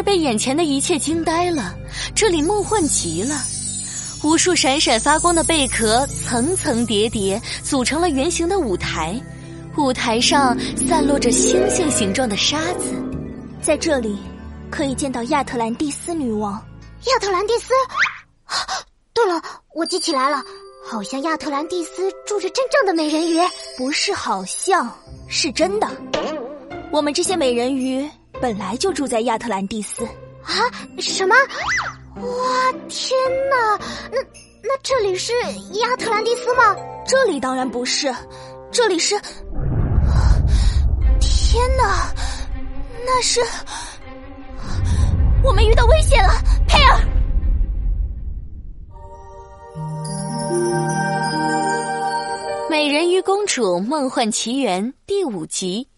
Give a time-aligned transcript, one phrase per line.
[0.00, 1.76] 儿被眼前的一切惊呆了，
[2.14, 3.36] 这里梦幻极了。
[4.22, 9.20] 无数闪闪发光的贝壳层层叠叠，组成了圆形的舞台。
[9.76, 12.92] 舞台上散落着星星形状的沙子，
[13.62, 14.18] 在这里
[14.70, 16.52] 可以见到亚特兰蒂斯女王。
[17.06, 17.72] 亚特兰蒂斯？
[19.14, 19.40] 对了，
[19.74, 20.42] 我记起来了，
[20.84, 23.38] 好像亚特兰蒂斯住着真正的美人鱼。
[23.76, 24.90] 不是，好像
[25.28, 25.88] 是真的。
[26.90, 28.08] 我们这些美人鱼
[28.40, 30.04] 本来就住在亚特兰蒂斯。
[30.42, 30.54] 啊？
[30.98, 31.34] 什么？
[32.16, 33.18] 哇，天
[33.50, 33.78] 哪！
[34.10, 34.18] 那
[34.62, 35.32] 那这里是
[35.80, 36.74] 亚特兰蒂斯吗？
[37.06, 38.14] 这里当然不是，
[38.70, 39.14] 这里是……
[41.20, 42.12] 天哪，
[43.04, 43.40] 那是
[45.44, 46.30] 我们遇到危险了，
[46.66, 46.96] 佩尔！
[52.70, 55.88] 《美人鱼公主梦幻奇缘》第五集：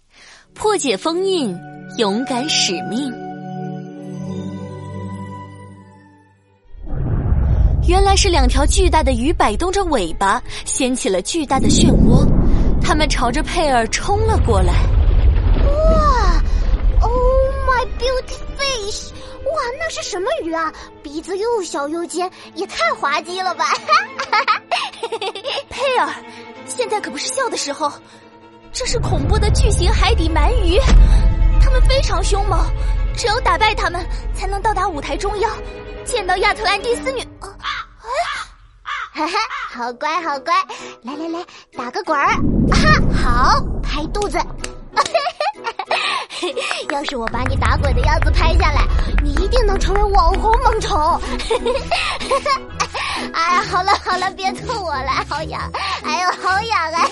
[0.55, 1.59] 破解封印，
[1.99, 3.13] 勇敢使命。
[7.89, 12.25] 原来是两条巨大的鱼摆动着尾巴，掀起了巨大的漩涡，
[12.81, 14.73] 它们朝着佩尔冲了过来。
[15.67, 16.43] 哇
[17.01, 17.11] ！Oh
[17.67, 19.11] my beauty fish！
[19.11, 20.73] 哇，那是什么鱼啊？
[21.03, 23.65] 鼻子又小又尖，也太滑稽了吧！
[25.69, 26.09] 佩尔，
[26.67, 27.91] 现在可不是笑的时候，
[28.73, 30.81] 这是恐怖的巨型海底鳗鱼，
[31.61, 32.59] 它们非常凶猛，
[33.15, 34.03] 只有打败它们，
[34.35, 35.51] 才能到达舞台中央，
[36.05, 37.23] 见到亚特兰蒂斯女。
[39.15, 39.35] 哈哈，
[39.71, 40.55] 好乖好乖，
[41.03, 41.45] 来来来，
[41.77, 42.35] 打个滚儿，
[42.73, 44.39] 哈，好，拍肚子。
[46.91, 48.87] 要是我把你打滚的样子拍下来，
[49.23, 51.21] 你一定能成为网红萌宠。
[53.33, 55.71] 哎呀，好了好了，别逗我了，好痒，
[56.05, 57.09] 哎呦，好痒啊！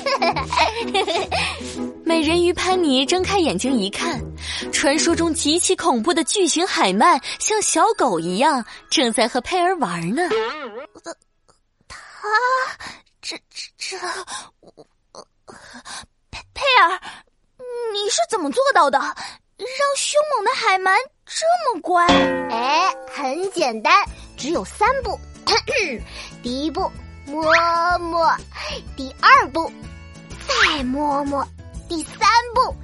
[2.04, 4.20] 美人鱼潘妮睁开眼睛一看，
[4.72, 10.28] 传说中极其恐怖的巨型海鳗像小狗一样，正在和佩儿玩呢。
[11.88, 11.96] 他，
[13.22, 13.96] 这这这，
[16.30, 17.00] 佩佩儿，
[17.92, 18.98] 你是怎么做到的？
[18.98, 22.06] 让凶猛的海鳗这么乖？
[22.50, 23.92] 哎，很简单，
[24.36, 25.18] 只有三步。
[26.42, 26.90] 第一步，
[27.26, 27.42] 摸
[27.98, 28.36] 摸；
[28.96, 29.70] 第二步，
[30.46, 31.44] 再摸摸；
[31.88, 32.18] 第三
[32.54, 32.74] 步，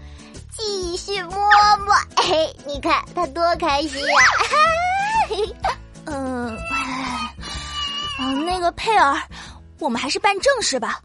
[0.57, 1.33] 继续摸
[1.85, 1.95] 摸。
[2.17, 4.15] 嘿， 你看他多开心呀！
[6.07, 6.59] 嗯。
[8.19, 9.15] 嗯，那个佩尔，
[9.79, 11.01] 我们还是办正事吧。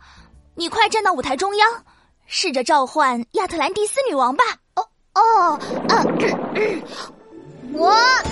[0.56, 1.84] 你快站到舞台中央，
[2.25, 4.44] 试着召唤亚特兰蒂斯女王吧。
[4.75, 5.59] 哦哦，
[5.90, 6.81] 嗯，
[7.73, 8.23] 我，哎，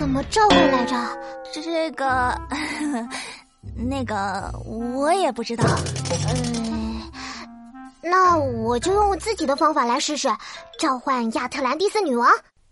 [0.00, 0.96] 怎么召唤来着？
[1.52, 2.34] 这个，
[3.76, 5.64] 那个，我也不知道。
[6.34, 7.02] 嗯，
[8.02, 10.26] 那我就用我自己的方法来试试，
[10.78, 12.26] 召唤亚特兰蒂斯女王。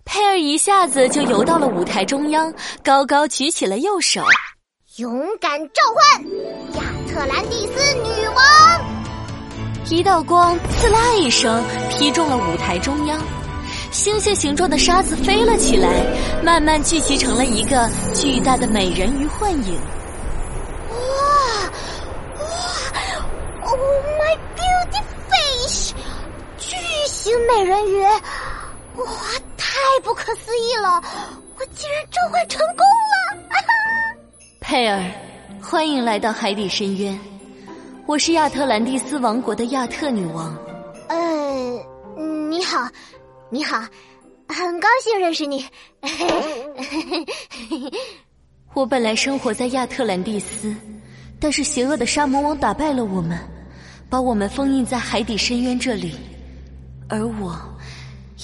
[0.06, 2.50] 佩尔一下子就游到了舞台中央，
[2.82, 4.24] 高高举起了右手，
[4.96, 6.24] 勇敢召唤
[6.76, 8.80] 亚特兰蒂斯女王。
[9.90, 13.20] 一道光刺啦一声劈中了舞台中央，
[13.90, 15.88] 星星形状的沙子飞了起来，
[16.42, 19.80] 慢慢聚集成了一个巨大的美人鱼幻影。
[20.90, 20.96] 哇
[22.38, 22.46] 哇
[23.64, 23.78] ！Oh
[24.18, 25.92] my beauty fish！
[26.58, 26.76] 巨
[27.06, 29.06] 型美人鱼，哇！
[29.56, 31.02] 太不可思议了！
[31.56, 33.42] 我竟然召唤成功了！
[34.60, 35.02] 佩尔，
[35.62, 37.18] 欢迎来到海底深渊。
[38.06, 40.56] 我是亚特兰蒂斯王国的亚特女王。
[43.50, 43.86] 呃，你好，你
[44.54, 45.64] 好，很高兴认识你。
[48.74, 50.74] 我本来生活在亚特兰蒂斯，
[51.40, 53.38] 但是邪恶的沙魔王打败了我们，
[54.10, 56.14] 把我们封印在海底深渊这里，
[57.08, 57.56] 而我。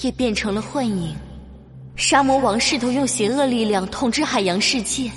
[0.01, 1.15] 也变成了幻影。
[1.95, 5.09] 沙魔王试图用邪恶力量统治海洋世界，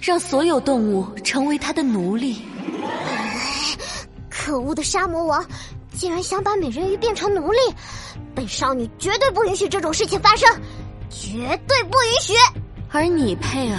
[0.00, 2.40] 让所有动物成为他的奴隶。
[4.30, 5.46] 可恶的沙魔王，
[5.92, 7.58] 竟然想把美人鱼变成奴隶！
[8.34, 10.48] 本少女绝对不允许这种事情发生，
[11.10, 12.32] 绝对不允许！
[12.90, 13.78] 而你，佩尔，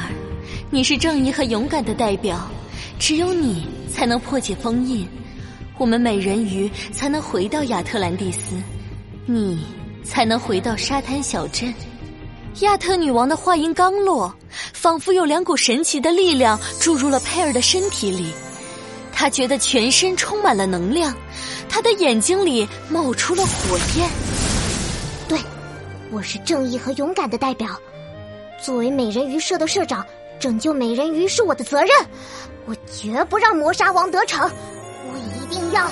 [0.69, 2.50] 你是正义和勇敢的代表，
[2.97, 5.07] 只有你才能破解封印，
[5.77, 8.55] 我们美人鱼才能回到亚特兰蒂斯。
[9.25, 9.59] 你。
[10.05, 11.73] 才能回到沙滩小镇。
[12.59, 14.35] 亚特女王的话音刚落，
[14.73, 18.33] 仿佛有两股神奇的力量注入了佩尔的身体里。
[19.13, 21.15] 他觉得全身充满了能量，
[21.69, 24.09] 他的眼睛里冒出了火焰。
[26.13, 27.68] 对，我是正义和勇敢的代表。
[28.62, 30.06] 作为美人鱼社的社长，
[30.39, 31.89] 拯救美人鱼是我的责任。
[32.65, 34.39] 我绝不让魔杀王得逞。
[35.12, 35.86] 我一定要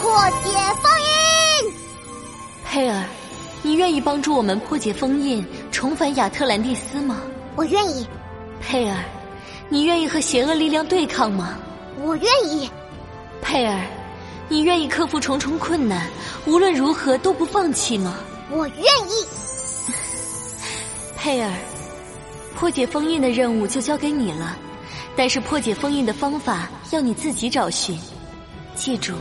[0.00, 0.50] 破解
[0.80, 1.74] 封印。
[2.64, 3.04] 佩尔。
[3.60, 7.20] 你愿意帮助我们破解封印，重返亚特兰蒂斯吗？
[7.56, 8.06] 我愿意。
[8.60, 8.96] 佩尔，
[9.68, 11.58] 你愿意和邪恶力量对抗吗？
[12.00, 12.70] 我愿意。
[13.42, 13.80] 佩尔，
[14.48, 16.08] 你愿意克服重重困难，
[16.46, 18.14] 无论如何都不放弃吗？
[18.48, 19.26] 我愿意。
[21.28, 21.52] 佩尔，
[22.56, 24.56] 破解封印的任务就交给你了，
[25.14, 28.00] 但是破解封印的方法要你自己找寻。
[28.74, 29.12] 记住，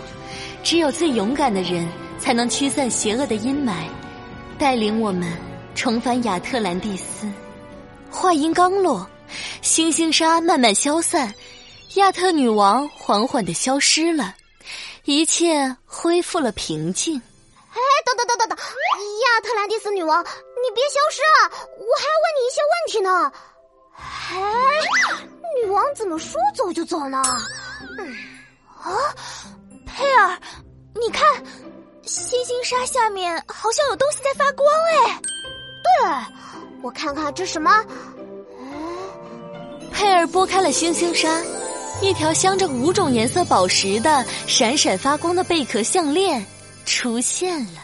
[0.63, 1.85] 只有最勇敢的人
[2.17, 3.89] 才能驱散邪恶的阴霾，
[4.57, 5.29] 带领我们
[5.75, 7.29] 重返亚特兰蒂斯。
[8.09, 9.05] 话音刚落，
[9.61, 11.35] 星星沙慢慢消散，
[11.95, 14.33] 亚特女王缓缓的消失了，
[15.03, 17.17] 一切恢复了平静。
[17.17, 20.25] 哎，等等等等等，亚特兰蒂斯女王，
[20.63, 21.39] 你别消失啊！
[21.77, 23.31] 我还要问你一些问题呢。
[24.29, 24.35] 哎，
[25.55, 27.21] 女王怎么说走就走呢？
[27.99, 28.15] 嗯，
[28.81, 29.15] 啊，
[29.85, 30.39] 佩尔，
[30.93, 31.25] 你看，
[32.03, 35.21] 星星沙下面好像有东西在发光哎。
[35.83, 36.09] 对，
[36.81, 37.83] 我看看这什么？
[39.93, 41.41] 佩尔拨开了星星沙，
[42.01, 46.45] 一条镶着五种颜色宝石的闪闪发光的贝壳项链。
[46.85, 47.81] 出现了！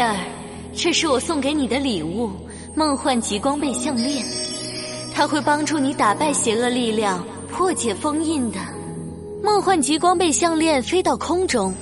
[0.00, 0.16] 佩尔，
[0.74, 2.30] 这是我送给你的礼物——
[2.74, 4.24] 梦幻极光贝项链，
[5.12, 8.58] 它会帮助你打败邪恶力量，破解封印的。
[9.42, 11.74] 梦幻极光贝项链飞到空中，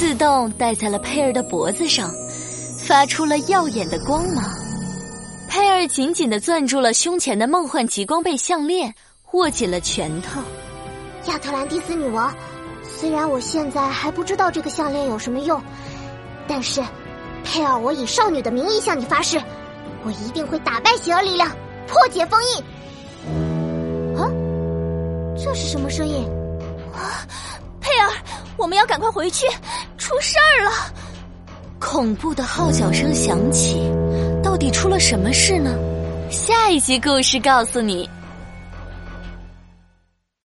[0.00, 2.10] 自动戴在了佩尔的脖子上，
[2.88, 4.44] 发出了耀眼的光芒。
[5.48, 8.92] 佩尔紧紧的攥住了胸前的梦幻极光贝项链，
[9.30, 10.40] 握紧了拳头。
[11.28, 12.34] 亚特兰蒂斯女王，
[12.82, 15.62] 虽然我现在还不知道这个项链有什么用，
[16.48, 16.82] 但是，
[17.52, 19.36] 佩尔，我以少女的名义向你发誓，
[20.04, 21.50] 我一定会打败邪恶力量，
[21.88, 24.16] 破解封印。
[24.16, 24.30] 啊，
[25.36, 26.24] 这是什么声音？
[26.94, 27.26] 啊，
[27.80, 28.08] 佩尔，
[28.56, 29.48] 我们要赶快回去，
[29.98, 30.70] 出事儿了！
[31.80, 33.80] 恐怖的号角声响起。
[34.44, 35.76] 到底出了什么事呢？
[36.30, 38.08] 下一集故事告诉你。